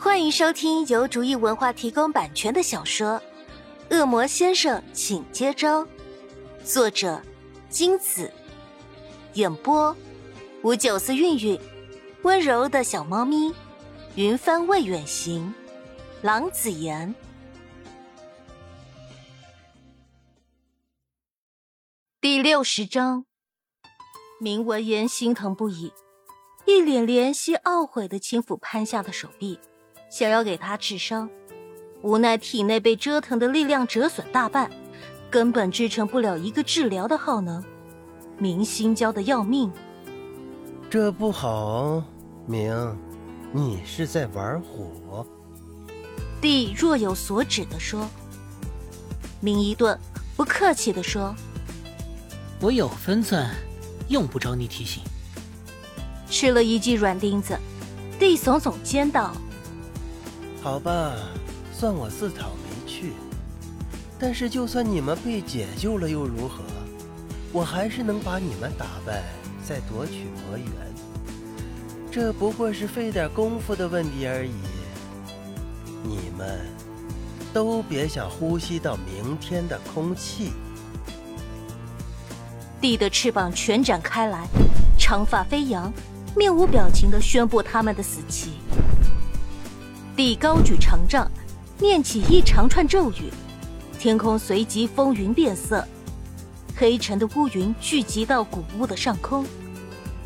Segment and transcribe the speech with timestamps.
[0.00, 3.20] 欢迎收听由竹意文化提供版权的小说
[3.96, 5.84] 《恶魔先生，请接招》，
[6.64, 7.20] 作者
[7.68, 8.32] 金子，
[9.34, 9.94] 演播
[10.62, 11.60] 五九四韵韵，
[12.22, 13.52] 温柔的小猫咪，
[14.14, 15.52] 云帆未远行，
[16.22, 17.12] 郎子言。
[22.20, 23.24] 第六十章，
[24.38, 25.92] 明闻言心疼不已，
[26.66, 29.58] 一脸怜惜懊悔的轻抚潘夏的手臂。
[30.10, 31.28] 想要给他治伤，
[32.02, 34.70] 无奈体内被折腾的力量折损大半，
[35.30, 37.62] 根本支撑不了一个治疗的耗能。
[38.38, 39.70] 明心焦的要命，
[40.88, 42.02] 这不好，
[42.46, 42.96] 明，
[43.52, 45.26] 你是在玩火。
[46.40, 48.08] 帝若有所指的说。
[49.40, 49.96] 明一顿，
[50.36, 51.32] 不客气的说
[52.60, 53.48] ：“我有分寸，
[54.08, 55.02] 用不着你提醒。”
[56.28, 57.56] 吃了一记软钉子，
[58.18, 59.32] 帝耸耸肩道。
[60.60, 61.14] 好吧，
[61.72, 63.12] 算我自讨没趣。
[64.18, 66.64] 但是就算你们被解救了又如何？
[67.52, 69.22] 我还是能把你们打败，
[69.66, 70.66] 再夺取魔元。
[72.10, 74.52] 这不过是费点功夫的问题而已。
[76.02, 76.60] 你们
[77.52, 80.52] 都别想呼吸到明天的空气。
[82.80, 84.46] 地的翅膀全展开来，
[84.98, 85.92] 长发飞扬，
[86.36, 88.52] 面无表情的宣布他们的死期。
[90.18, 91.30] 帝高举长杖，
[91.78, 93.32] 念起一长串咒语，
[94.00, 95.86] 天空随即风云变色，
[96.76, 99.46] 黑沉的乌云聚集到古屋的上空，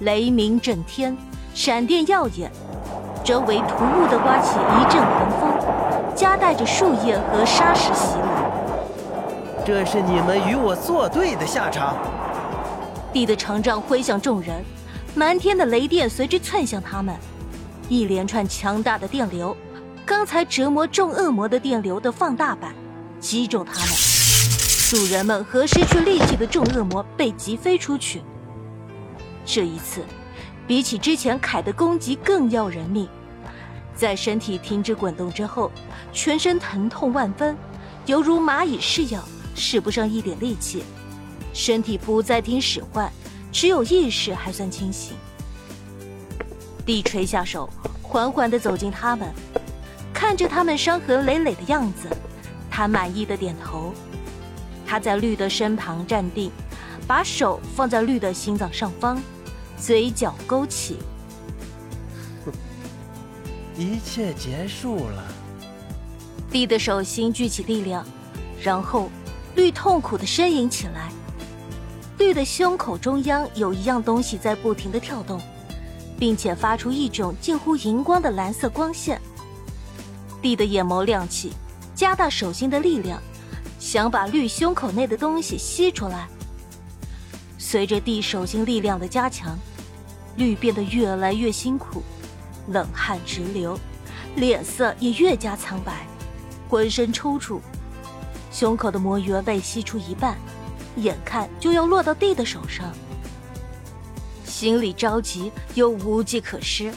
[0.01, 1.15] 雷鸣震天，
[1.53, 2.51] 闪电耀眼，
[3.23, 9.63] 周围突兀的刮起一阵寒风，夹带着树叶和沙石袭来。
[9.63, 11.95] 这是你们与我作对的下场。
[13.13, 14.65] 帝的长杖挥向众人，
[15.15, 17.15] 满天的雷电随之窜向他们，
[17.91, 19.55] 一连串强大的电流。
[20.05, 22.75] 刚才折磨众恶魔的电流的放大版，
[23.21, 23.89] 击中他们。
[24.91, 28.21] 主人们和失去力气的众恶魔被击飞出去。
[29.47, 30.05] 这一次，
[30.67, 33.09] 比起之前凯的攻击更要人命。
[33.95, 35.71] 在身体停止滚动之后，
[36.13, 37.57] 全身疼痛万分，
[38.07, 39.23] 犹如蚂蚁噬咬，
[39.55, 40.83] 使不上一点力气。
[41.55, 43.11] 身体不再听使唤，
[43.53, 45.15] 只有意识还算清醒。
[46.85, 47.71] 地垂下手，
[48.03, 49.33] 缓缓地走近他们。
[50.33, 52.09] 看着他们伤痕累累的样子，
[52.71, 53.93] 他满意的点头。
[54.87, 56.51] 他在绿的身旁站定，
[57.07, 59.21] 把手放在绿的心脏上方，
[59.77, 60.97] 嘴角勾起。
[63.77, 65.23] 一切结束了。
[66.51, 68.03] 绿的手心聚起力量，
[68.63, 69.11] 然后
[69.55, 71.11] 绿痛苦的呻吟起来。
[72.17, 75.39] 绿的胸口中央有一样东西在不停的跳动，
[76.19, 79.21] 并且发出一种近乎荧光的蓝色光线。
[80.43, 81.53] 地的眼眸亮起，
[81.95, 83.23] 加大手心的力量，
[83.79, 86.29] 想把绿胸口内的东西吸出来。
[87.57, 89.57] 随着地手心力量的加强，
[90.37, 92.03] 绿变得越来越辛苦，
[92.69, 93.79] 冷汗直流，
[94.35, 96.07] 脸色也越加苍白，
[96.69, 97.61] 浑身抽搐。
[98.51, 100.37] 胸口的魔元被吸出一半，
[100.97, 102.93] 眼看就要落到地的手上，
[104.45, 106.93] 心里着急又无计可施，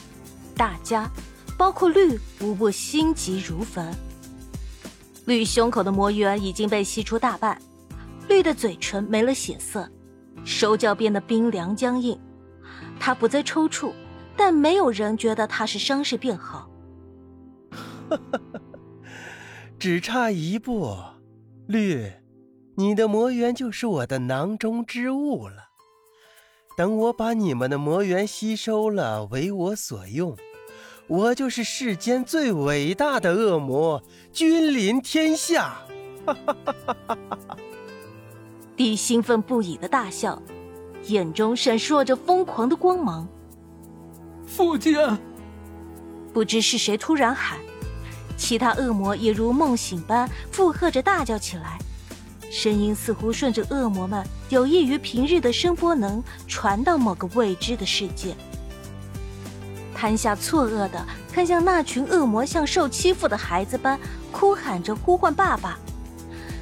[0.57, 1.09] 大家。
[1.57, 3.93] 包括绿，无不心急如焚。
[5.25, 7.59] 绿胸口的魔元已经被吸出大半，
[8.27, 9.89] 绿的嘴唇没了血色，
[10.43, 12.19] 手脚变得冰凉僵硬。
[12.99, 13.93] 他不再抽搐，
[14.37, 16.69] 但没有人觉得他是伤势变好。
[19.79, 20.95] 只差一步，
[21.67, 22.11] 绿，
[22.75, 25.69] 你的魔元就是我的囊中之物了。
[26.77, 30.35] 等我把你们的魔元吸收了，为我所用。
[31.07, 34.01] 我就是世间最伟大的恶魔，
[34.33, 35.77] 君临天下！
[36.25, 37.17] 哈哈哈哈哈
[37.47, 37.57] 哈！
[38.75, 40.41] 帝兴奋不已的大笑，
[41.05, 43.27] 眼中闪烁着疯狂的光芒。
[44.47, 44.97] 父亲！
[46.33, 47.59] 不知是谁突然喊，
[48.35, 51.77] 其他恶魔也如梦醒般附和着大叫起来，
[52.49, 58.35] 声音似乎顺着恶魔们有益于平日的声波能传到某个未知的世界。
[60.05, 61.03] 潘夏错愕的
[61.33, 63.99] 看向那群恶魔，像受欺负的孩子般
[64.31, 65.79] 哭喊着呼唤爸爸。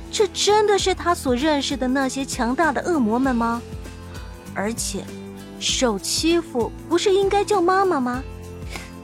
[0.09, 3.61] 这真的是他所认识的那些强大的恶魔们吗？
[4.55, 5.03] 而且，
[5.59, 8.23] 受欺负不是应该叫妈妈吗？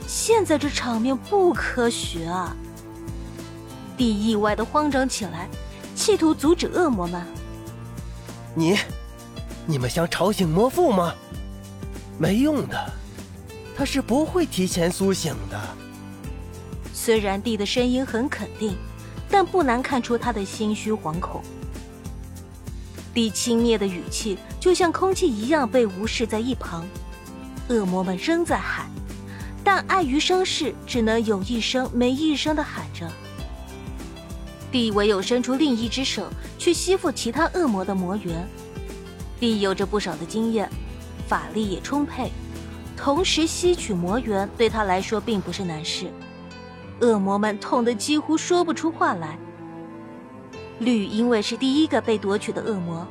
[0.07, 2.55] 现在这场面不科学啊！
[3.97, 5.49] 帝意外的慌张起来，
[5.95, 7.21] 企图阻止恶魔们。
[8.55, 8.77] 你，
[9.65, 11.13] 你们想吵醒魔父吗？
[12.17, 12.93] 没用的。
[13.79, 15.57] 他是不会提前苏醒的。
[16.93, 18.75] 虽然帝的声音很肯定，
[19.29, 21.41] 但不难看出他的心虚惶恐。
[23.13, 26.85] 帝轻蔑的语气就像空气一样被无视在一旁。
[27.69, 28.85] 恶魔们仍在喊，
[29.63, 33.09] 但碍于声势，只能有一声没一声的喊着。
[34.73, 36.27] 帝唯有伸出另一只手
[36.57, 38.45] 去吸附其他恶魔的魔元。
[39.39, 40.69] 帝有着不少的经验，
[41.29, 42.29] 法力也充沛，
[43.01, 46.11] 同时吸取魔元对他来说并不是难事。
[46.99, 49.39] 恶魔们痛得几乎说不出话来。
[50.79, 53.07] 绿因为是第一个被夺取的恶魔，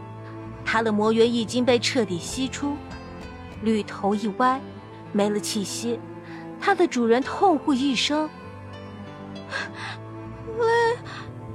[0.62, 2.76] 他的魔元已经被彻底吸出。
[3.62, 4.61] 绿头一歪，
[5.11, 5.99] 没了气息，
[6.61, 8.29] 他的主人痛呼一声，
[10.58, 10.67] 喂，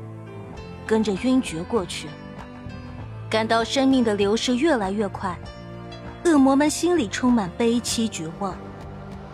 [0.88, 2.08] 跟着晕厥过去。
[3.30, 5.38] 感到生命的流逝越来越快，
[6.26, 8.56] 恶魔们心里充满悲戚绝望，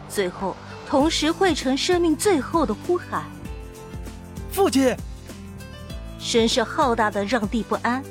[0.10, 0.56] 最后
[0.88, 3.26] 同时汇成生命最后的呼喊
[4.52, 4.96] ：“父亲！”
[6.20, 8.04] 声势浩大的让地不安。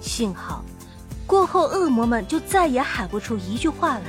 [0.00, 0.64] 幸好，
[1.26, 4.04] 过后恶魔们就再也喊不出一句话来。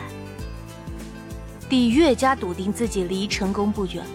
[1.69, 4.05] 地越加笃定自己离成功不远，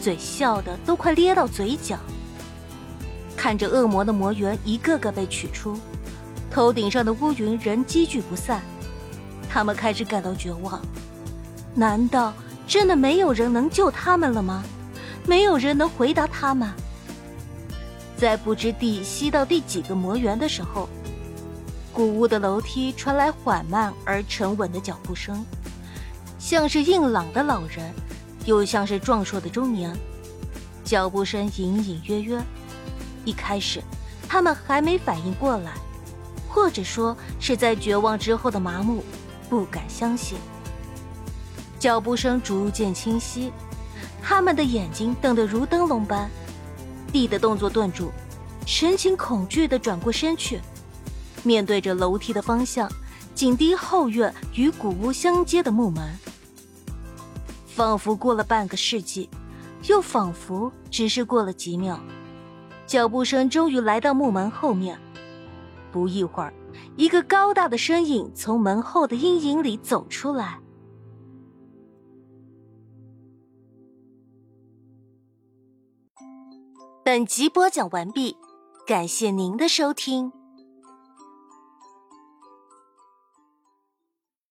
[0.00, 1.96] 嘴笑的都快咧到嘴角。
[3.36, 5.78] 看着恶魔的魔元一个个被取出。
[6.50, 8.60] 头顶上的乌云仍积聚不散，
[9.52, 10.80] 他们开始感到绝望。
[11.74, 12.32] 难道
[12.66, 14.62] 真的没有人能救他们了吗？
[15.26, 16.70] 没有人能回答他们。
[18.16, 20.88] 在不知地吸到第几个魔元的时候，
[21.92, 25.44] 古屋的楼梯传来缓慢而沉稳的脚步声，
[26.38, 27.92] 像是硬朗的老人，
[28.44, 29.94] 又像是壮硕的中年。
[30.84, 32.40] 脚步声隐隐约约，
[33.24, 33.82] 一开始
[34.28, 35.72] 他们还没反应过来。
[36.48, 39.04] 或者说是在绝望之后的麻木，
[39.50, 40.38] 不敢相信。
[41.78, 43.52] 脚步声逐渐清晰，
[44.22, 46.30] 他们的眼睛瞪得如灯笼般。
[47.12, 48.12] 地的动作顿住，
[48.64, 50.60] 神情恐惧地转过身去，
[51.42, 52.88] 面对着楼梯的方向，
[53.34, 56.16] 紧盯后院与古屋相接的木门。
[57.66, 59.28] 仿佛过了半个世纪，
[59.88, 61.98] 又仿佛只是过了几秒，
[62.86, 64.96] 脚步声终于来到木门后面。
[65.90, 66.52] 不一会儿，
[66.96, 70.60] 一个高大的身影从门后的阴影里走出来。
[77.04, 78.36] 本集播讲完毕，
[78.86, 80.39] 感谢您的收听。